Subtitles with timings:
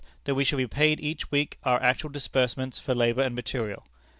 [0.23, 3.83] That we shall be paid each week our actual disbursements for labor and material.